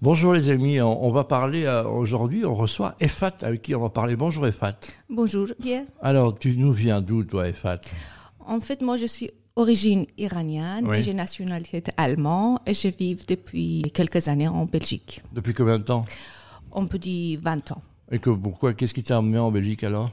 Bonjour 0.00 0.32
les 0.32 0.48
amis, 0.50 0.80
on, 0.80 1.04
on 1.06 1.10
va 1.10 1.24
parler 1.24 1.64
euh, 1.64 1.82
aujourd'hui, 1.84 2.44
on 2.44 2.54
reçoit 2.54 2.94
Efat 3.00 3.32
avec 3.42 3.62
qui 3.62 3.74
on 3.74 3.80
va 3.80 3.90
parler. 3.90 4.14
Bonjour 4.14 4.46
Efat. 4.46 4.74
Bonjour 5.10 5.48
Pierre. 5.60 5.84
Alors, 6.00 6.38
tu 6.38 6.56
nous 6.56 6.72
viens 6.72 7.00
d'où 7.00 7.24
toi 7.24 7.48
Efat 7.48 7.78
En 8.46 8.60
fait, 8.60 8.80
moi 8.80 8.96
je 8.96 9.06
suis 9.06 9.28
origine 9.56 10.06
iranienne 10.16 10.86
Oui. 10.86 10.98
et 10.98 11.02
j'ai 11.02 11.14
nationalité 11.14 11.82
allemande 11.96 12.60
et 12.64 12.74
je 12.74 12.88
vis 12.88 13.16
depuis 13.26 13.82
quelques 13.92 14.28
années 14.28 14.46
en 14.46 14.66
Belgique. 14.66 15.20
Depuis 15.32 15.52
combien 15.52 15.78
de 15.80 15.84
temps? 15.84 16.04
On 16.70 16.86
peut 16.86 16.98
dire 16.98 17.40
20 17.42 17.72
ans. 17.72 17.82
Et 18.12 18.20
que, 18.20 18.30
pourquoi? 18.30 18.74
Qu'est-ce 18.74 18.94
qui 18.94 19.02
t'a 19.02 19.18
emmené 19.18 19.38
en 19.38 19.50
Belgique 19.50 19.82
alors? 19.82 20.10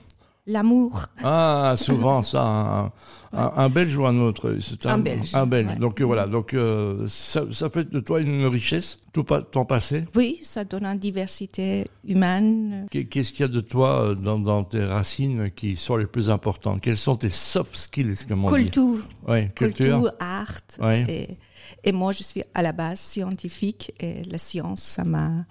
L'amour, 0.47 1.05
Ah, 1.23 1.73
souvent 1.75 2.21
ça, 2.21 2.43
un, 2.43 2.85
un- 3.33 3.51
un 3.55 3.69
Belge 3.69 3.97
ou 3.97 4.05
un 4.05 4.15
autre 4.19 4.57
c'est 4.61 4.85
Un 4.85 4.99
Belge, 4.99 5.31
Un 5.33 5.47
Belge. 5.47 5.69
ouais. 5.69 5.75
Donc 5.77 5.99
euh, 6.01 6.03
voilà, 6.05 6.27
donc 6.27 6.53
euh, 6.53 7.07
ça, 7.07 7.45
ça 7.51 7.67
fait 7.71 7.89
de 7.89 7.99
toi 7.99 8.21
une 8.21 8.45
richesse, 8.45 8.99
tout 9.11 9.23
pas, 9.23 9.41
ton 9.41 9.65
passé? 9.65 10.05
oui, 10.15 10.39
ça 10.43 10.63
donne 10.63 10.85
une 10.85 10.99
diversité 10.99 11.85
humaine. 12.07 12.85
Qu'est- 12.91 13.05
Qu'est-ce 13.05 13.31
qu'il 13.31 13.41
y 13.41 13.43
a 13.45 13.47
de 13.51 13.59
toi 13.59 14.01
euh, 14.09 14.13
dans, 14.15 14.37
dans 14.37 14.63
tes 14.63 14.83
racines 14.85 15.49
qui 15.49 15.75
sont 15.75 15.95
les 15.97 16.05
plus 16.05 16.29
importantes? 16.29 16.79
Quels 16.79 16.97
sont 16.97 17.15
tes 17.15 17.31
soft 17.31 17.75
skills, 17.75 18.27
comme 18.27 18.45
on 18.45 18.49
dit? 18.49 18.65
Culture, 18.65 18.97
Oui, 19.27 19.49
culture. 19.55 19.85
culture, 20.01 20.11
art. 20.19 20.53
Ouais. 20.79 21.05
Et, 21.09 21.37
et 21.83 21.91
moi, 21.91 22.11
je 22.11 22.21
suis 22.21 22.43
à 22.53 22.61
la 22.61 22.71
base 22.71 22.99
scientifique 22.99 23.91
et 23.99 24.21
la 24.25 24.37
science, 24.37 24.81
ça 24.83 25.03
m'a... 25.03 25.45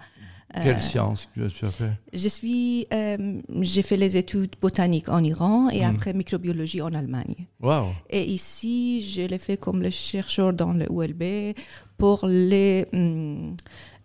Quelle 0.63 0.79
science 0.81 1.27
que 1.35 1.47
tu 1.47 1.65
as 1.65 1.69
fait? 1.71 1.91
Je 2.13 2.27
suis, 2.27 2.87
euh, 2.93 3.41
j'ai 3.61 3.81
fait 3.81 3.97
les 3.97 4.17
études 4.17 4.55
botaniques 4.61 5.09
en 5.09 5.23
Iran 5.23 5.65
Hmm. 5.67 5.71
et 5.75 5.83
après 5.85 6.13
microbiologie 6.13 6.81
en 6.81 6.93
Allemagne. 6.93 7.47
Waouh 7.61 7.87
Et 8.09 8.23
ici, 8.23 9.01
je 9.01 9.21
l'ai 9.21 9.37
fait 9.37 9.57
comme 9.57 9.81
le 9.81 9.89
chercheur 9.89 10.53
dans 10.53 10.73
le 10.73 10.85
ULB 10.91 11.55
pour 11.97 12.25
les, 12.27 12.85
hum, 12.93 13.55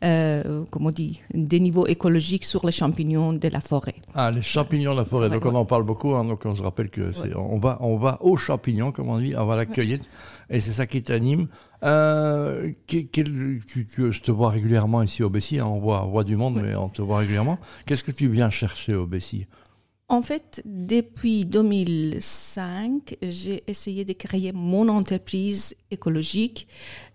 euh, 0.05 0.65
comment 0.71 0.89
on 0.89 0.93
dit, 0.93 1.21
des 1.35 1.61
niveaux 1.61 1.87
écologiques 1.87 2.45
sur 2.45 2.65
les 2.65 2.73
champignons 2.73 3.33
de 3.33 3.49
la 3.49 3.61
forêt. 3.61 3.97
Ah, 4.15 4.31
les 4.31 4.43
champignons 4.43 4.93
de 4.93 4.99
la 4.99 5.05
forêt. 5.05 5.29
Ouais, 5.29 5.35
donc 5.35 5.45
on 5.47 5.55
en 5.55 5.65
parle 5.65 5.83
beaucoup. 5.85 6.15
hein, 6.15 6.25
donc 6.25 6.43
on 6.47 6.55
se 6.57 6.63
rappelle 6.63 6.89
que 6.91 7.13
c'est, 7.13 7.35
Ouais. 7.35 7.35
on 7.37 7.59
va, 7.59 7.79
on 7.81 7.97
va 7.99 8.19
aux 8.23 8.37
champignons, 8.37 8.93
comme 8.93 9.09
on 9.09 9.19
dit, 9.19 9.35
on 9.37 9.45
va 9.45 9.55
à 9.55 9.57
la 9.57 9.67
cueillette, 9.67 10.09
et 10.49 10.61
c'est 10.61 10.73
ça 10.73 10.87
qui 10.87 11.03
t'anime. 11.03 11.49
Euh, 11.83 12.71
quel- 12.87 13.09
quel- 13.09 13.59
tu, 13.67 13.87
tu- 13.87 14.13
je 14.13 14.21
te 14.23 14.31
vois 14.31 14.51
régulièrement 14.51 15.03
ici 15.03 15.23
au 15.23 15.31
Bessie. 15.31 15.59
hein, 15.59 15.67
on 15.67 15.81
voit, 15.81 16.05
on 16.07 16.11
voit 16.11 16.25
du 16.25 16.37
monde, 16.37 16.59
mais 16.63 16.75
on 16.77 16.89
te 16.89 17.03
voit 17.03 17.19
régulièrement. 17.19 17.59
Qu'est-ce 17.87 18.05
que 18.05 18.13
tu 18.13 18.29
viens 18.31 18.51
chercher 18.51 18.95
au 18.95 19.07
Bessie? 19.07 19.47
En 20.09 20.23
fait, 20.23 20.61
depuis 20.65 21.45
2005, 21.45 23.17
j'ai 23.23 23.63
essayé 23.69 24.05
de 24.05 24.13
créer 24.13 24.53
mon 24.53 24.89
entreprise 24.89 25.75
écologique 25.91 26.69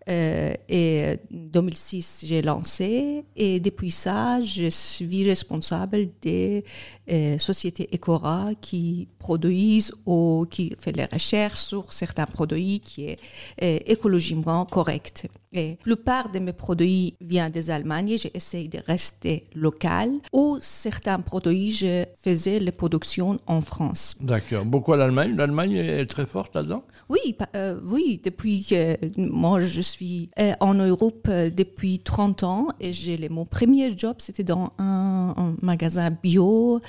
euh, 0.07 0.53
et 0.69 1.17
2006, 1.31 2.21
j'ai 2.25 2.41
lancé 2.43 3.25
et 3.35 3.59
depuis 3.59 3.89
ça, 3.89 4.39
je 4.39 4.69
suis 4.69 5.27
responsable 5.27 6.09
des 6.21 6.63
euh, 7.11 7.39
sociétés 7.39 7.89
Ecora 7.93 8.51
qui 8.61 9.07
produisent 9.17 9.91
ou 10.05 10.45
qui 10.49 10.73
fait 10.79 10.91
les 10.91 11.05
recherches 11.05 11.59
sur 11.59 11.91
certains 11.91 12.27
produits 12.27 12.81
qui 12.81 13.05
est 13.05 13.19
euh, 13.63 13.79
écologiquement 13.87 14.65
correct. 14.65 15.27
Et 15.53 15.69
la 15.69 15.75
plupart 15.77 16.31
de 16.31 16.39
mes 16.39 16.53
produits 16.53 17.15
viennent 17.21 17.51
des 17.51 17.71
Allemagnes, 17.71 18.17
j'essaie 18.17 18.67
de 18.67 18.79
rester 18.85 19.47
local 19.55 20.11
ou 20.33 20.57
certains 20.59 21.19
produits, 21.19 21.71
je 21.71 22.03
faisais 22.21 22.59
les 22.59 22.73
productions 22.73 23.37
en 23.47 23.61
France. 23.61 24.15
D'accord. 24.19 24.65
Beaucoup 24.65 24.93
à 24.93 24.97
l'Allemagne. 24.97 25.33
L'Allemagne 25.35 25.75
est 25.77 26.05
très 26.07 26.25
forte 26.25 26.55
là-dedans? 26.55 26.83
Oui, 27.07 27.37
euh, 27.55 27.79
oui, 27.85 28.19
depuis 28.21 28.64
que 28.69 28.97
moi 29.17 29.61
je 29.61 29.81
suis 29.81 30.29
euh, 30.39 30.53
en 30.59 30.73
Europe 30.73 31.27
euh, 31.29 31.49
depuis 31.49 31.99
30 31.99 32.43
ans 32.43 32.67
et 32.79 32.91
j'ai 32.93 33.17
les- 33.17 33.29
mon 33.29 33.45
premier 33.45 33.95
job 33.97 34.15
c'était 34.19 34.43
dans 34.43 34.71
un, 34.77 35.33
un 35.37 35.55
magasin 35.61 36.09
bio, 36.11 36.79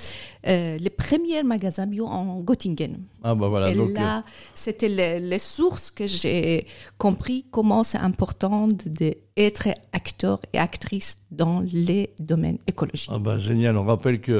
euh, 0.46 0.78
le 0.78 0.88
premier 0.90 1.42
magasin 1.42 1.86
bio 1.86 2.06
en 2.06 2.40
Göttingen. 2.40 2.98
Ah 3.22 3.34
bah 3.34 3.48
voilà. 3.48 3.70
et 3.70 3.74
donc, 3.74 3.92
là, 3.94 4.24
c'était 4.54 4.88
les, 4.88 5.18
les 5.18 5.38
sources 5.40 5.90
que 5.90 6.06
j'ai 6.06 6.64
compris 6.96 7.44
comment 7.50 7.82
c'est 7.82 7.98
important 7.98 8.68
d'être 8.86 9.68
acteur 9.92 10.40
et 10.52 10.58
actrice 10.58 11.16
dans 11.30 11.60
les 11.60 12.10
domaines 12.20 12.58
écologiques. 12.68 13.10
Ah 13.12 13.18
bah 13.18 13.38
génial, 13.38 13.76
on 13.76 13.84
rappelle 13.84 14.20
qu'il 14.20 14.34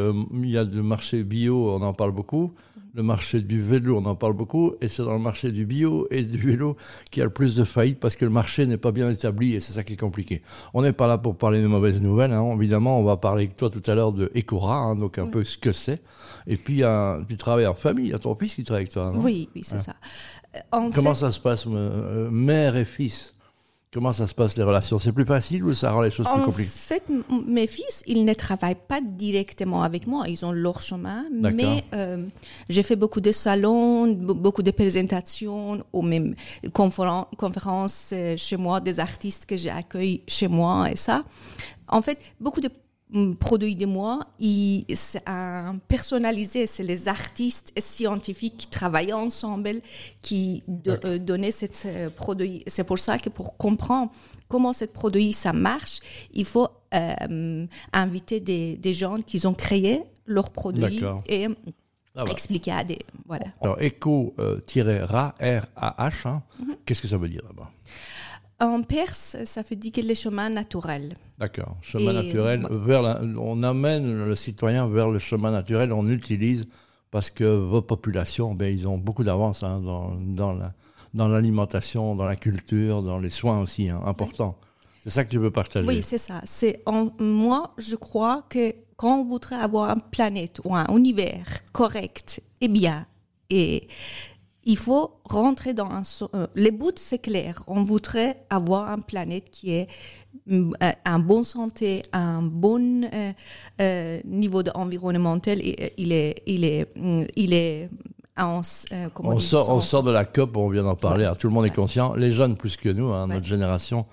y 0.45 0.57
a 0.57 0.65
le 0.65 0.83
marché 0.83 1.25
bio, 1.25 1.71
on 1.73 1.83
en 1.83 1.93
parle 1.95 2.13
beaucoup, 2.13 2.53
le 2.97 3.03
marché 3.03 3.43
du 3.43 3.61
vélo, 3.63 3.99
on 3.99 4.07
en 4.07 4.15
parle 4.15 4.33
beaucoup, 4.33 4.73
et 4.81 4.89
c'est 4.89 5.03
dans 5.03 5.13
le 5.13 5.19
marché 5.21 5.53
du 5.53 5.67
bio 5.67 6.07
et 6.11 6.23
du 6.23 6.39
vélo 6.39 6.77
qu'il 7.11 7.21
y 7.21 7.23
a 7.23 7.27
le 7.27 7.33
plus 7.33 7.55
de 7.55 7.63
faillites 7.65 8.01
parce 8.01 8.17
que 8.17 8.25
le 8.25 8.31
marché 8.31 8.67
n'est 8.67 8.79
pas 8.79 8.91
bien 8.91 9.11
établi 9.11 9.55
et 9.55 9.61
c'est 9.61 9.75
ça 9.75 9.85
qui 9.85 9.93
est 9.93 10.01
compliqué. 10.01 10.41
On 10.73 10.81
n'est 10.81 10.95
pas 10.95 11.07
là 11.07 11.19
pour 11.19 11.37
parler 11.37 11.61
de 11.61 11.67
mauvaises 11.67 12.01
nouvelles, 12.01 12.33
hein. 12.33 12.51
évidemment, 12.57 12.99
on 12.99 13.05
va 13.05 13.19
parler 13.19 13.45
avec 13.45 13.57
toi 13.57 13.69
tout 13.69 13.83
à 13.87 13.95
l'heure 13.95 14.13
de 14.13 14.33
Ecora, 14.35 14.79
hein, 14.79 14.97
donc 14.97 15.19
un 15.19 15.27
peu 15.27 15.45
ce 15.45 15.59
que 15.59 15.73
c'est. 15.73 16.01
Et 16.47 16.57
puis, 16.57 16.83
a- 16.85 17.21
tu 17.29 17.37
travailles 17.37 17.67
en 17.67 17.75
famille, 17.75 18.07
il 18.07 18.11
y 18.13 18.15
a 18.15 18.19
ton 18.19 18.35
fils 18.35 18.55
qui 18.55 18.65
travaille 18.65 18.85
avec 18.85 18.93
toi, 18.93 19.13
non? 19.15 19.21
Oui, 19.23 19.51
oui, 19.55 19.63
c'est 19.63 19.79
ça. 19.79 19.95
Euh, 20.55 20.61
En 20.73 20.91
Comment 20.91 21.15
fait, 21.15 21.21
ça 21.21 21.33
se 21.33 21.41
passe, 21.41 21.67
euh, 21.69 22.31
mère 22.31 22.77
et 22.77 22.87
fils? 22.87 23.35
Comment 23.97 24.13
ça 24.13 24.27
se 24.27 24.35
passe 24.35 24.59
les 24.59 24.63
relations? 24.63 24.99
C'est 24.99 25.11
plus 25.13 25.25
facile 25.25 25.65
ou 25.65 25.73
ça 25.73 25.91
rend 25.91 26.03
les 26.03 26.11
choses 26.11 26.27
plus 26.29 26.39
En 26.43 26.45
compliquées? 26.45 26.69
fait, 26.71 27.03
m- 27.09 27.25
mes 27.47 27.67
fils, 27.67 28.03
ils 28.07 28.27
ne 28.27 28.35
travaillent 28.35 28.75
pas 28.87 29.01
directement 29.01 29.83
avec 29.83 30.07
moi. 30.07 30.25
Ils 30.29 30.45
ont 30.45 30.53
leur 30.53 30.83
chemin. 30.83 31.25
Mais 31.33 31.83
euh, 31.95 32.27
j'ai 32.69 32.83
fait 32.83 32.95
beaucoup 32.97 33.23
de 33.23 33.33
salons, 33.33 34.07
be- 34.13 34.35
beaucoup 34.35 34.63
de 34.63 34.71
présentations, 34.71 35.83
ou 35.95 36.03
même 36.03 36.35
conféren- 36.75 37.25
conférences 37.39 38.11
euh, 38.13 38.37
chez 38.37 38.59
moi, 38.59 38.81
des 38.83 39.01
artistes 39.01 39.47
que 39.47 39.57
j'accueille 39.57 40.21
chez 40.29 40.49
moi 40.49 40.91
et 40.93 40.97
ça. 40.97 41.23
En 41.89 42.03
fait, 42.03 42.19
beaucoup 42.39 42.61
de 42.61 42.69
produits 43.39 43.77
de 43.77 43.87
moi, 43.87 44.21
un 45.27 45.79
personnalisé, 45.89 46.67
c'est 46.67 46.83
les 46.83 47.09
artistes 47.09 47.73
et 47.77 47.81
scientifiques 47.81 48.57
qui 48.57 48.67
travaillent 48.67 49.13
ensemble, 49.13 49.81
qui 50.23 50.65
euh, 50.89 51.19
donnaient 51.19 51.53
cette 51.53 51.85
euh, 51.87 52.11
produit. 52.11 52.63
C'est 52.67 52.85
pour 52.85 52.99
ça 52.99 53.19
que 53.19 53.29
pour 53.29 53.57
comprendre 53.57 54.11
comment 54.49 54.73
ce 54.73 54.85
produit 54.87 55.33
ça 55.33 55.53
marche, 55.53 56.01
il 56.35 56.45
faut 56.45 56.69
euh, 56.95 57.67
inviter 57.93 58.41
des, 58.41 58.77
des 58.77 58.93
gens 58.93 59.21
qui 59.23 59.45
ont 59.47 59.55
créé 59.55 60.03
leurs 60.27 60.51
produits 60.51 61.01
D'accord. 61.01 61.23
et 61.29 61.47
Ah 62.17 62.25
bah. 62.25 62.33
expliquer 62.33 62.73
à 62.73 62.83
des 62.85 62.99
voilà. 63.27 63.47
Alors, 63.61 63.81
éco-ra, 63.81 65.35
R-A-H, 65.41 66.29
hein, 66.29 66.43
Mhm. 66.59 66.77
qu'est-ce 66.85 67.03
que 67.03 67.09
ça 67.09 67.19
veut 67.19 67.29
dire 67.29 67.43
là-bas? 67.45 67.71
En 68.59 68.83
perse, 68.83 69.37
ça 69.45 69.63
veut 69.69 69.77
dire 69.77 69.93
que 69.93 70.01
les 70.01 70.15
chemins 70.15 70.49
naturels. 70.49 71.15
D'accord. 71.39 71.77
Chemin 71.83 72.13
Et- 72.13 72.25
naturel, 72.27 72.67
vers 72.71 73.03
la- 73.03 73.21
on 73.39 73.63
amène 73.63 74.25
le 74.27 74.35
citoyen 74.35 74.89
vers 74.89 75.11
le 75.11 75.19
chemin 75.19 75.51
naturel, 75.51 75.93
on 75.93 76.09
utilise 76.09 76.67
parce 77.11 77.31
que 77.31 77.45
vos 77.45 77.83
populations, 77.83 78.55
ben, 78.55 78.73
ils 78.75 78.89
ont 78.89 78.97
beaucoup 78.99 79.25
d'avance 79.25 79.63
hein, 79.63 79.81
dans, 79.81 80.15
dans, 80.15 80.53
la, 80.55 80.73
dans 81.13 81.29
l'alimentation, 81.29 82.15
dans 82.15 82.25
la 82.25 82.37
culture, 82.37 83.03
dans 83.03 83.19
les 83.19 83.31
soins 83.31 83.61
aussi, 83.61 83.91
hein, 83.91 84.01
important. 84.07 84.57
C'est 85.05 85.11
ça 85.11 85.25
que 85.25 85.31
tu 85.31 85.39
veux 85.39 85.51
partager. 85.51 85.87
Oui, 85.87 86.03
c'est 86.03 86.19
ça. 86.19 86.41
C'est 86.45 86.83
en, 86.87 87.11
moi, 87.21 87.71
je 87.79 87.95
crois 87.97 88.45
que 88.49 88.73
quand 88.97 89.21
on 89.21 89.25
voudrait 89.25 89.57
avoir 89.57 89.91
une 89.91 90.01
planète 90.11 90.61
ou 90.65 90.75
un 90.75 90.87
univers 90.97 91.47
correct 91.73 92.41
et 92.63 92.69
bien, 92.69 93.07
et 93.51 93.87
il 94.67 94.77
faut 94.77 95.21
rentrer 95.25 95.73
dans 95.75 95.89
un. 95.91 96.03
euh, 96.35 96.47
les 96.57 96.73
bouts, 96.73 96.91
c'est 96.97 97.21
clair. 97.21 97.63
On 97.69 97.85
voudrait 97.85 98.45
avoir 98.51 98.89
une 98.91 99.03
planète 99.05 99.49
qui 99.51 99.71
est 99.73 99.89
euh, 100.51 100.71
en 101.07 101.19
bonne 101.21 101.45
santé, 101.45 102.03
un 102.13 102.43
bon 102.43 103.05
euh, 103.05 103.33
euh, 103.81 104.21
niveau 104.25 104.63
environnemental. 104.75 105.61
Euh, 105.61 105.89
il 105.97 106.13
est, 106.13 106.43
il 106.47 106.65
est, 106.65 106.87
il 107.37 107.55
est 107.55 107.89
euh, 108.39 109.09
comment 109.15 109.31
on, 109.31 109.33
dire, 109.33 109.43
sort, 109.43 109.71
on 109.71 109.81
sans- 109.81 109.87
sort 109.87 110.03
de 110.03 110.11
la 110.13 110.25
COP, 110.25 110.57
on 110.57 110.69
vient 110.69 110.83
d'en 110.85 110.95
parler, 110.95 111.25
hein, 111.25 111.35
tout 111.39 111.47
le 111.49 111.55
monde 111.55 111.67
est 111.67 111.75
conscient, 111.75 112.15
les 112.15 112.33
jeunes 112.33 112.57
plus 112.57 112.77
que 112.77 112.89
nous, 112.89 113.13
hein, 113.13 113.27
Ouais. 113.29 113.35
notre 113.35 113.47
génération, 113.47 114.05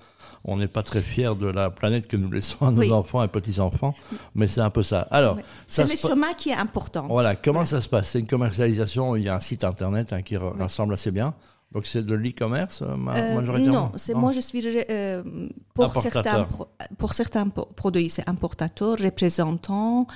on 0.44 0.56
n'est 0.56 0.68
pas 0.68 0.82
très 0.82 1.00
fiers 1.00 1.34
de 1.38 1.46
la 1.46 1.70
planète 1.70 2.06
que 2.06 2.16
nous 2.16 2.30
laissons 2.30 2.64
à 2.66 2.70
nos 2.70 2.80
Oui. 2.80 2.92
enfants 2.92 3.22
et 3.22 3.28
petits-enfants, 3.28 3.94
mais 4.34 4.46
c'est 4.48 4.60
un 4.60 4.70
peu 4.70 4.82
ça. 4.82 5.06
Alors, 5.10 5.36
Ouais. 5.36 5.44
C'est 5.66 5.82
le 5.84 5.88
pa- 6.00 6.08
chemin 6.08 6.32
qui 6.34 6.50
est 6.50 6.54
important. 6.56 7.06
Voilà, 7.08 7.34
comment 7.36 7.64
ça 7.64 7.80
se 7.80 7.88
passe? 7.88 8.10
C'est 8.10 8.20
une 8.20 8.26
commercialisation, 8.26 9.16
il 9.16 9.24
y 9.24 9.28
a 9.28 9.36
un 9.36 9.40
site 9.40 9.64
internet 9.64 10.12
hein, 10.12 10.22
qui 10.22 10.36
rassemble 10.36 10.94
assez 10.94 11.10
bien. 11.10 11.34
Donc 11.72 11.86
c'est 11.86 12.06
de 12.06 12.14
l'e-commerce 12.14 12.82
euh, 12.82 12.92
Euh, 12.94 13.34
majoritairement? 13.34 13.72
non, 13.86 13.92
c'est 13.96 14.14
moi 14.14 14.30
je 14.30 14.38
suis 14.38 14.62
euh, 14.90 15.24
pour 15.74 15.88
certains 15.90 16.46
pour 16.98 17.14
certains 17.14 17.48
produits 17.48 18.10
c'est 18.10 18.28
importateur, 18.28 18.96
représentant 18.96 20.06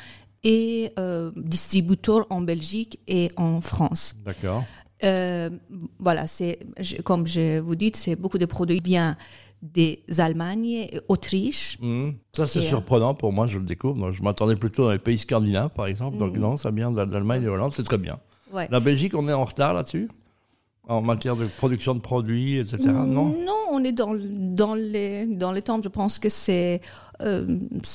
et 0.44 0.92
euh, 0.98 1.30
distributeur 1.36 2.26
en 2.30 2.40
Belgique 2.40 3.00
et 3.08 3.28
en 3.36 3.60
France. 3.60 4.14
D'accord. 4.24 4.64
Euh, 5.04 5.50
voilà, 5.98 6.26
c'est 6.26 6.58
comme 7.04 7.26
je 7.26 7.60
vous 7.60 7.76
dis, 7.76 7.92
c'est 7.94 8.16
beaucoup 8.16 8.38
de 8.38 8.46
produits 8.46 8.80
viennent 8.82 9.16
des 9.62 10.02
Allemagnes 10.18 10.66
et 10.66 11.00
Autriche. 11.08 11.78
Mhm. 11.80 12.14
Ça 12.32 12.46
c'est 12.46 12.60
euh, 12.60 12.62
surprenant 12.62 13.14
pour 13.14 13.32
moi, 13.32 13.46
je 13.46 13.58
le 13.58 13.64
découvre. 13.64 14.12
Je 14.12 14.22
m'attendais 14.22 14.56
plutôt 14.56 14.84
dans 14.84 14.92
les 14.92 14.98
pays 14.98 15.18
scandinaves, 15.18 15.70
par 15.70 15.86
exemple. 15.86 16.16
Donc 16.16 16.34
Mhm. 16.34 16.40
non, 16.40 16.56
ça 16.56 16.70
vient 16.70 16.90
de 16.90 17.00
l'Allemagne 17.12 17.42
et 17.42 17.46
de 17.46 17.50
Hollande, 17.50 17.72
c'est 17.74 17.82
très 17.82 17.98
bien. 17.98 18.18
Ouais. 18.52 18.66
La 18.70 18.80
Belgique, 18.80 19.14
on 19.14 19.28
est 19.28 19.32
en 19.32 19.44
retard 19.44 19.74
là-dessus? 19.74 20.08
En 20.88 21.02
matière 21.02 21.36
de 21.36 21.44
production 21.44 21.94
de 21.94 22.00
produits, 22.00 22.56
etc. 22.56 22.88
Non, 22.88 23.26
non 23.26 23.58
on 23.70 23.84
est 23.84 23.92
dans, 23.92 24.14
dans, 24.16 24.74
les, 24.74 25.26
dans 25.26 25.52
les 25.52 25.62
temps. 25.62 25.80
Je 25.82 25.88
pense 25.88 26.18
que 26.18 26.30
c'est 26.30 26.80
euh, 27.22 27.44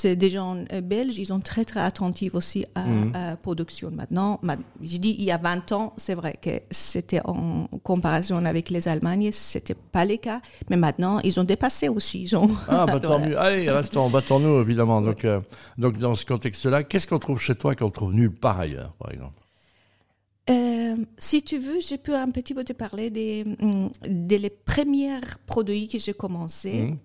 des 0.03 0.29
gens 0.29 0.57
euh, 0.71 0.81
belges, 0.81 1.17
ils 1.17 1.25
sont 1.27 1.39
très 1.39 1.65
très 1.65 1.79
attentifs 1.79 2.35
aussi 2.35 2.65
à, 2.75 2.85
mhm. 2.85 3.11
la 3.13 3.35
production. 3.37 3.89
Maintenant, 3.91 4.39
je 4.81 4.97
dis 4.97 5.15
il 5.17 5.25
y 5.25 5.31
a 5.31 5.37
20 5.37 5.71
ans, 5.71 5.93
c'est 5.97 6.13
vrai 6.13 6.35
que 6.39 6.51
c'était 6.69 7.21
en 7.25 7.67
comparaison 7.83 8.43
avec 8.45 8.69
les 8.69 8.87
Allemagnes, 8.87 9.31
c'était 9.31 9.75
pas 9.75 10.05
le 10.05 10.17
cas, 10.17 10.41
mais 10.69 10.77
maintenant 10.77 11.19
ils 11.23 11.39
ont 11.39 11.45
dépassé 11.45 11.89
aussi. 11.89 12.21
Ils 12.21 12.35
ont 12.35 12.49
ah, 12.67 12.85
bah 12.85 12.99
tant 12.99 13.19
mieux. 13.25 13.39
Allez, 13.39 13.71
restons, 13.71 14.09
battons-nous 14.09 14.61
évidemment. 14.61 15.01
Donc, 15.01 15.25
euh, 15.25 15.39
donc 15.77 15.97
dans 15.97 16.15
ce 16.15 16.25
contexte-là, 16.25 16.83
qu'est-ce 16.83 17.07
qu'on 17.07 17.19
trouve 17.19 17.39
chez 17.39 17.55
toi 17.55 17.75
qu'on 17.75 17.89
trouve 17.89 18.13
nulle 18.13 18.31
part 18.31 18.59
ailleurs, 18.59 18.93
par 18.99 19.11
exemple? 19.11 19.42
Si 21.17 21.41
tu 21.43 21.57
veux, 21.57 21.79
je 21.79 21.95
peux 21.95 22.15
un 22.15 22.29
petit 22.29 22.53
peu 22.53 22.63
te 22.63 22.73
parler 22.73 23.09
des, 23.09 23.43
mm, 23.45 23.89
des 24.07 24.37
les 24.37 24.49
premiers 24.49 25.19
produits 25.45 25.87
que 25.87 25.99
j'ai 25.99 26.13
commencé. 26.13 26.73
Mhm. 26.73 26.97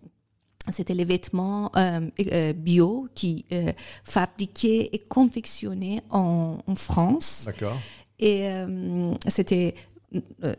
C'était 0.70 0.94
les 0.94 1.04
vêtements 1.04 1.70
euh, 1.76 2.00
euh, 2.32 2.52
bio 2.52 3.08
qui 3.14 3.46
euh, 3.52 3.72
fabriqués 4.04 4.94
et 4.94 4.98
confectionnés 4.98 6.00
en, 6.10 6.58
en 6.66 6.74
France. 6.74 7.44
D'accord. 7.46 7.78
Et 8.20 8.48
c'était 9.28 9.74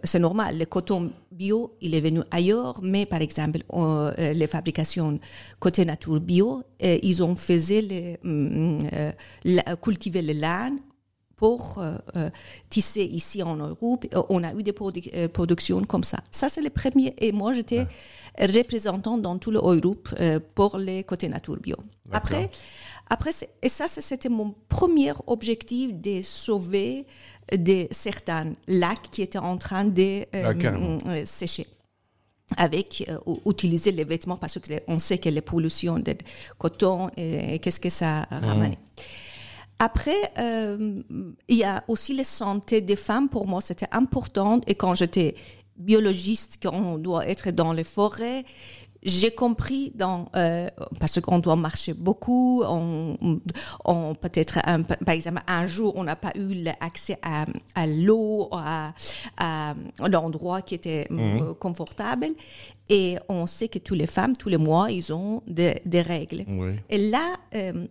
c'est 0.04 0.20
normal, 0.20 0.58
le 0.58 0.66
coton 0.66 1.12
bio, 1.30 1.76
il 1.82 1.94
est 1.94 2.00
venu 2.00 2.22
ailleurs, 2.32 2.80
mais 2.82 3.06
par 3.06 3.20
exemple, 3.20 3.60
les 4.18 4.48
fabrications 4.48 5.20
côté 5.60 5.84
nature 5.84 6.22
bio, 6.22 6.64
ils 6.80 7.22
ont 7.22 7.36
fait 7.36 7.82
les, 7.82 8.18
mm, 8.24 8.80
cultiver 9.82 10.22
le 10.22 10.34
lin 10.34 10.76
pour 11.40 11.78
euh, 11.78 11.96
euh, 12.18 12.30
tisser 12.70 13.04
ici 13.04 13.42
en 13.42 13.56
Europe. 13.56 14.06
Euh, 14.14 14.22
on 14.28 14.44
a 14.44 14.54
eu 14.54 14.62
des 14.62 14.74
productions 15.30 15.82
comme 15.86 16.04
ça. 16.04 16.20
Ça, 16.32 16.50
c'est 16.50 16.62
le 16.62 16.70
premier. 16.70 17.16
Et 17.18 17.32
moi, 17.32 17.54
j'étais 17.54 17.88
représentante 18.38 19.22
dans 19.22 19.38
tout 19.38 19.50
l'Europe 19.50 20.10
pour 20.54 20.78
les 20.78 21.06
côtés 21.06 21.30
nature 21.30 21.56
bio. 21.58 21.78
Après, 22.12 22.50
après 23.10 23.32
et 23.62 23.70
ça, 23.70 23.86
c'était 23.88 24.28
mon 24.28 24.54
premier 24.68 25.14
objectif 25.28 25.94
de 25.94 26.22
sauver 26.22 27.06
des, 27.56 27.88
certains 27.92 28.52
lacs 28.68 29.10
qui 29.10 29.22
étaient 29.22 29.46
en 29.54 29.58
train 29.58 29.86
de 29.86 30.26
sécher 31.26 31.68
avec 32.58 33.10
utiliser 33.46 33.92
les 33.92 34.04
vêtements 34.04 34.38
parce 34.38 34.58
qu'on 34.60 35.00
sait 35.00 35.20
que 35.20 35.30
les 35.30 35.42
pollutions 35.42 36.00
de 36.00 36.16
coton 36.58 37.10
et, 37.16 37.60
qu'est-ce 37.60 37.80
que 37.80 37.90
ça 37.90 38.26
ramène. 38.30 38.76
Après, 39.80 40.22
euh, 40.38 41.02
il 41.48 41.58
y 41.58 41.64
a 41.64 41.84
aussi 41.88 42.14
la 42.14 42.26
santé 42.26 42.82
des 42.82 42.98
femmes. 42.98 43.30
Pour 43.30 43.48
moi, 43.48 43.62
c'était 43.62 43.88
important. 43.92 44.60
Et 44.68 44.76
quand 44.76 44.94
j'étais 44.94 45.36
biologiste, 45.78 46.62
qu'on 46.62 46.98
doit 46.98 47.26
être 47.28 47.52
dans 47.52 47.72
les 47.72 47.86
forêts, 47.86 48.44
j'ai 49.04 49.32
compris 49.32 49.94
dans 49.96 50.26
euh, 50.36 50.68
parce 51.00 51.22
qu'on 51.22 51.40
doit 51.40 51.56
marcher 51.56 51.94
beaucoup 51.94 52.64
on, 52.66 53.40
on 53.86 54.14
peut-être 54.14 54.60
par 55.06 55.16
exemple 55.16 55.42
un 55.48 55.68
jour 55.68 55.94
on 55.96 56.04
n'a 56.04 56.16
pas 56.16 56.32
eu 56.36 56.54
l'accès 56.56 57.18
à, 57.22 57.46
à 57.76 57.88
l'eau 57.88 58.50
à, 58.52 58.94
à 59.38 59.74
l'endroit 60.10 60.62
qui 60.62 60.76
était 60.76 61.08
mhm. 61.10 61.54
confortable 61.56 62.28
et 62.90 63.18
on 63.30 63.48
sait 63.48 63.70
que 63.70 63.80
toutes 63.80 63.98
les 63.98 64.08
femmes 64.08 64.36
tous 64.36 64.50
les 64.50 64.58
mois 64.58 64.92
ils 64.92 65.14
ont 65.14 65.44
des, 65.48 65.82
des 65.86 66.02
règles 66.02 66.44
et 66.90 66.98
là 67.10 67.36
euh, 67.56 67.86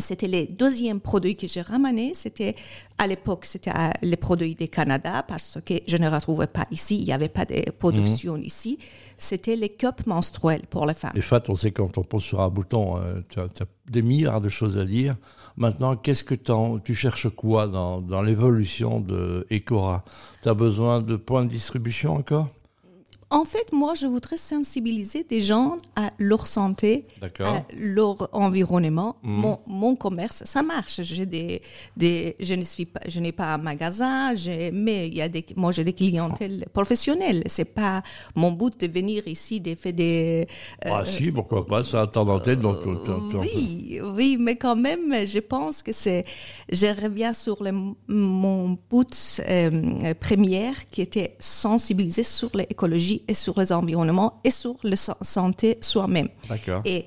c'était 0.00 0.28
le 0.28 0.46
deuxième 0.46 1.00
produit 1.00 1.36
que 1.36 1.46
j'ai 1.46 1.62
ramené. 1.62 2.12
C'était 2.14 2.54
à 2.98 3.06
l'époque, 3.06 3.44
c'était 3.44 3.72
les 4.02 4.16
produits 4.16 4.54
du 4.54 4.68
Canada 4.68 5.22
parce 5.26 5.58
que 5.64 5.74
je 5.86 5.96
ne 5.96 6.08
retrouvais 6.08 6.48
pas 6.48 6.66
ici. 6.70 6.98
Il 6.98 7.04
n'y 7.04 7.12
avait 7.12 7.28
pas 7.28 7.44
de 7.44 7.70
production 7.70 8.34
mhm. 8.34 8.42
ici. 8.42 8.78
C'était 9.16 9.56
les 9.56 9.70
cups 9.70 10.06
menstruels 10.06 10.66
pour 10.68 10.86
les 10.86 10.94
femmes. 10.94 11.12
Et 11.14 11.20
Fat, 11.22 11.42
on 11.48 11.54
sait 11.54 11.70
quand 11.70 11.96
on 11.98 12.02
pose 12.02 12.22
sur 12.22 12.40
un 12.40 12.48
bouton, 12.50 12.98
euh, 12.98 13.20
tu, 13.28 13.40
as, 13.40 13.46
des 13.90 14.02
milliards 14.02 14.40
de 14.40 14.48
choses 14.48 14.76
à 14.76 14.84
dire. 14.84 15.16
Maintenant, 15.56 15.96
qu'est-ce 15.96 16.24
que 16.24 16.34
tu 16.84 16.94
cherches 16.94 17.28
quoi 17.30 17.66
dans, 17.66 18.02
dans 18.02 18.22
l'évolution 18.22 19.00
de 19.00 19.46
Ecora? 19.50 20.04
Tu 20.42 20.48
as 20.48 20.54
besoin 20.54 21.00
de 21.00 21.16
points 21.16 21.44
de 21.44 21.48
distribution 21.48 22.16
encore? 22.16 22.48
En 23.28 23.44
fait, 23.44 23.72
moi, 23.72 23.94
je 23.94 24.06
voudrais 24.06 24.36
sensibiliser 24.36 25.24
des 25.24 25.42
gens 25.42 25.78
à 25.96 26.12
leur 26.18 26.46
santé, 26.46 27.06
à 27.40 27.64
leur 27.76 28.28
environnement. 28.32 29.16
Mhm. 29.24 29.32
Mon, 29.32 29.58
mon, 29.66 29.96
commerce, 29.96 30.44
ça 30.44 30.62
marche. 30.62 31.02
J'ai 31.02 31.26
des, 31.26 31.60
des, 31.96 32.36
je 32.38 32.54
ne 32.54 32.62
suis 32.62 32.86
pas, 32.86 33.00
je 33.08 33.18
n'ai 33.18 33.32
pas 33.32 33.54
un 33.54 33.58
magasin, 33.58 34.32
mais 34.72 35.08
il 35.08 35.16
y 35.16 35.22
a 35.22 35.28
des, 35.28 35.44
moi, 35.56 35.72
j'ai 35.72 35.82
des 35.82 35.92
clientèles 35.92 36.66
professionnelles. 36.72 37.42
C'est 37.46 37.64
pas 37.64 38.02
mon 38.36 38.52
but 38.52 38.78
de 38.80 38.86
venir 38.86 39.26
ici, 39.26 39.60
de 39.60 39.74
faire 39.74 39.92
des. 39.92 40.46
Euh, 40.86 40.90
ah 40.92 41.04
si, 41.04 41.32
pourquoi 41.32 41.66
pas, 41.66 41.82
ça 41.82 42.02
attend 42.02 42.28
en 42.28 42.38
tête. 42.38 42.60
Donc, 42.60 42.78
oui, 43.34 44.00
oui, 44.04 44.36
mais 44.38 44.54
quand 44.54 44.76
même, 44.76 45.26
je 45.26 45.40
pense 45.40 45.82
que 45.82 45.92
c'est, 45.92 46.24
je 46.70 46.86
reviens 47.02 47.32
sur 47.32 47.60
le, 47.60 47.72
mon 48.06 48.78
but 48.88 49.42
euh, 49.48 50.14
première 50.14 50.86
qui 50.86 51.02
était 51.02 51.34
sensibiliser 51.40 52.22
sur 52.22 52.50
l'écologie 52.54 53.15
et 53.28 53.34
sur 53.34 53.58
les 53.58 53.72
environnements 53.72 54.40
et 54.44 54.50
sur 54.50 54.76
la 54.82 54.96
santé 54.96 55.78
soi-même. 55.80 56.28
D'accord. 56.48 56.82
Et, 56.84 57.06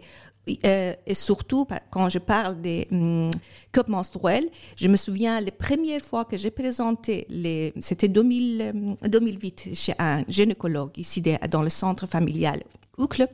euh, 0.65 0.93
et 1.05 1.13
surtout, 1.13 1.67
quand 1.91 2.09
je 2.09 2.19
parle 2.19 2.59
des 2.61 2.87
hum, 2.91 3.29
cups 3.71 3.89
menstruels, 3.89 4.49
je 4.75 4.87
me 4.87 4.95
souviens 4.95 5.41
la 5.41 5.51
première 5.51 6.01
fois 6.01 6.25
que 6.25 6.37
j'ai 6.37 6.51
présenté, 6.51 7.25
les, 7.29 7.73
c'était 7.81 8.07
2000, 8.07 8.97
2008 9.03 9.63
hum, 9.67 9.75
chez 9.75 9.93
un 9.99 10.23
gynécologue 10.27 10.97
ici 10.97 11.21
dans 11.49 11.61
le 11.61 11.69
centre 11.69 12.07
familial 12.07 12.63
Oucle. 12.97 13.27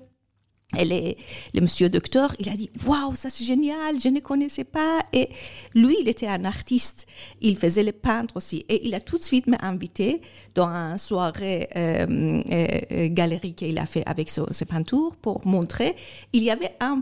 Et 0.77 1.17
le 1.53 1.61
monsieur 1.61 1.89
docteur, 1.89 2.35
il 2.39 2.49
a 2.49 2.55
dit 2.55 2.69
Waouh, 2.85 3.13
ça 3.13 3.29
c'est 3.29 3.45
génial, 3.45 3.99
je 3.99 4.09
ne 4.09 4.19
connaissais 4.19 4.63
pas. 4.63 4.99
Et 5.13 5.29
lui, 5.73 5.95
il 6.01 6.09
était 6.09 6.27
un 6.27 6.43
artiste, 6.43 7.05
il 7.39 7.55
faisait 7.55 7.83
le 7.83 7.91
peintre 7.91 8.35
aussi. 8.35 8.65
Et 8.67 8.85
il 8.87 8.95
a 8.95 8.99
tout 8.99 9.17
de 9.17 9.23
suite 9.23 9.45
m'invité 9.47 10.21
dans 10.55 10.67
une 10.67 10.97
soirée 10.97 11.69
euh, 11.75 12.41
euh, 12.51 13.07
galerie 13.09 13.53
qu'il 13.53 13.77
a 13.77 13.85
fait 13.85 14.03
avec 14.07 14.29
ses 14.29 14.65
peintures 14.65 15.15
pour 15.17 15.45
montrer. 15.45 15.95
Il 16.33 16.43
y 16.43 16.49
avait 16.49 16.75
un, 16.79 17.01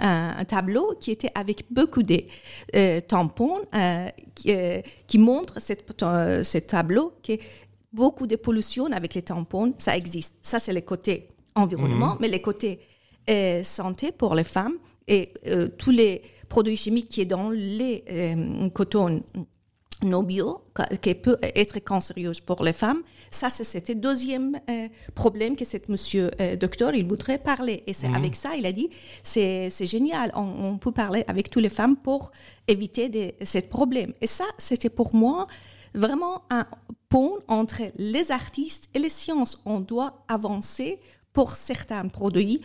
un, 0.00 0.44
tableau 0.44 0.94
qui 1.00 1.10
était 1.10 1.30
avec 1.34 1.64
beaucoup 1.70 2.02
de 2.02 2.22
euh, 2.76 3.00
tampons 3.00 3.60
qui, 4.34 4.54
qui, 5.06 5.18
montre 5.18 5.60
ce 5.60 6.58
tableau 6.58 7.14
que 7.22 7.32
beaucoup 7.92 8.26
de 8.26 8.36
pollution 8.36 8.86
avec 8.92 9.14
les 9.14 9.22
tampons, 9.22 9.72
ça 9.78 9.96
existe. 9.96 10.34
Ça, 10.42 10.58
c'est 10.58 10.72
le 10.72 10.80
côté 10.80 11.28
environnement, 11.54 12.14
mhm. 12.14 12.16
mais 12.20 12.28
les 12.28 12.40
côtés 12.40 12.80
euh, 13.30 13.62
santé 13.62 14.10
pour 14.10 14.34
les 14.34 14.42
femmes 14.44 14.74
et 15.06 15.32
euh, 15.46 15.68
tous 15.68 15.92
les 15.92 16.22
produits 16.48 16.76
chimiques 16.76 17.08
qui 17.08 17.22
sont 17.22 17.28
dans 17.28 17.50
les 17.50 18.02
euh, 18.10 18.68
cotons 18.70 19.22
non 20.02 20.24
bio, 20.24 20.64
qui 21.00 21.14
peut 21.14 21.36
être 21.40 21.78
cancéreux 21.78 22.32
pour 22.44 22.64
les 22.64 22.72
femmes. 22.72 23.02
Ça, 23.30 23.48
c'était 23.48 23.94
le 23.94 24.00
deuxième 24.00 24.58
problème 25.14 25.54
que 25.54 25.64
cet 25.64 25.88
monsieur 25.88 26.28
docteur, 26.58 26.92
il 26.96 27.06
voudrait 27.06 27.38
parler. 27.38 27.84
Et 27.86 27.92
c'est 27.92 28.08
mhm. 28.08 28.16
avec 28.16 28.34
ça, 28.34 28.56
il 28.56 28.66
a 28.66 28.72
dit, 28.72 28.90
c'est 29.22 29.70
génial, 29.82 30.32
on, 30.34 30.76
peut 30.78 30.90
parler 30.90 31.22
avec 31.28 31.48
toutes 31.48 31.62
les 31.62 31.68
femmes 31.68 31.96
pour 31.96 32.32
éviter 32.66 33.08
de, 33.08 33.32
ce 33.44 33.58
problème. 33.58 34.12
Et 34.20 34.26
ça, 34.26 34.44
c'était 34.58 34.90
pour 34.90 35.14
moi 35.14 35.46
vraiment 35.94 36.42
un 36.50 36.66
pont 37.08 37.38
entre 37.46 37.82
les 37.96 38.32
artistes 38.32 38.88
et 38.94 38.98
les 38.98 39.08
sciences. 39.08 39.62
On 39.64 39.78
doit 39.78 40.24
avancer 40.26 40.98
pour 41.32 41.56
certains 41.56 42.08
produits, 42.08 42.60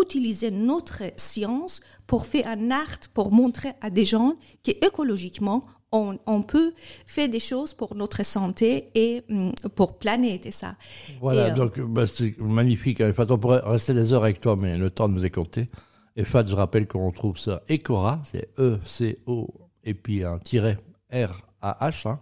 utiliser 0.00 0.50
notre 0.50 1.02
science 1.16 1.80
pour 2.06 2.26
faire 2.26 2.46
un 2.46 2.70
art, 2.70 2.98
pour 3.14 3.32
montrer 3.32 3.70
à 3.80 3.90
des 3.90 4.04
gens 4.04 4.34
qu'écologiquement, 4.62 5.64
on, 5.92 6.18
on, 6.26 6.42
peut 6.42 6.72
faire 7.04 7.28
des 7.28 7.40
choses 7.40 7.74
pour 7.74 7.96
notre 7.96 8.24
santé 8.24 8.90
et 8.94 9.24
mm, 9.28 9.50
pour 9.74 9.98
planète 9.98 10.46
et 10.46 10.52
ça. 10.52 10.76
Voilà, 11.20 11.46
euh, 11.46 11.54
donc 11.54 11.80
bah, 11.80 12.06
c'est 12.06 12.38
magnifique. 12.38 13.02
on 13.02 13.38
pourrait 13.38 13.62
rester 13.64 13.92
des 13.92 14.12
heures 14.12 14.22
avec 14.22 14.40
toi, 14.40 14.54
mais 14.54 14.78
le 14.78 14.90
temps 14.90 15.08
nous 15.08 15.24
est 15.24 15.30
compté. 15.30 15.68
Et 16.16 16.24
Fat, 16.24 16.44
je 16.46 16.54
rappelle 16.54 16.86
qu'on 16.86 17.10
trouve 17.10 17.38
ça 17.38 17.62
Ecora, 17.68 18.22
c'est 18.24 18.50
E-C-O, 18.58 19.48
et 19.82 19.94
puis 19.94 20.22
un 20.22 20.38
tiret 20.38 20.78
R-A-H. 21.12 22.08
Hein. 22.08 22.20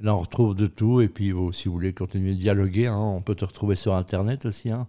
Là, 0.00 0.16
on 0.16 0.18
retrouve 0.18 0.54
de 0.54 0.66
tout. 0.66 1.00
Et 1.00 1.08
puis, 1.08 1.32
si 1.52 1.68
vous 1.68 1.74
voulez 1.74 1.92
continuer 1.92 2.34
de 2.34 2.40
dialoguer, 2.40 2.88
hein, 2.88 2.98
on 2.98 3.22
peut 3.22 3.34
te 3.34 3.44
retrouver 3.44 3.76
sur 3.76 3.94
Internet 3.94 4.46
aussi. 4.46 4.70
Hein. 4.70 4.86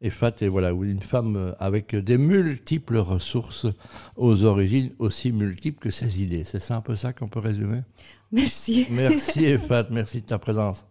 Et 0.00 0.10
Fat 0.10 0.34
est 0.40 0.48
voilà, 0.48 0.70
une 0.70 1.00
femme 1.00 1.54
avec 1.58 1.94
des 1.96 2.18
multiples 2.18 2.98
ressources 2.98 3.66
aux 4.16 4.44
origines 4.44 4.92
aussi 4.98 5.32
multiples 5.32 5.80
que 5.80 5.90
ses 5.90 6.22
idées. 6.22 6.44
C'est 6.44 6.62
ça 6.62 6.76
un 6.76 6.80
peu 6.80 6.94
ça 6.94 7.12
qu'on 7.12 7.28
peut 7.28 7.40
résumer? 7.40 7.80
Merci. 8.30 8.86
Merci 8.90 9.56
Fat, 9.68 9.88
merci 9.90 10.20
de 10.20 10.26
ta 10.26 10.38
présence. 10.38 10.86